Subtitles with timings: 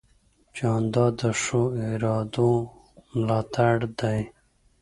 [0.57, 2.51] جانداد د ښو ارادو
[3.15, 4.19] ملاتړ دی.